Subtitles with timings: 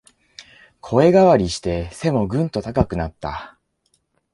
[0.81, 3.59] 声変わりして背もぐんと高くなった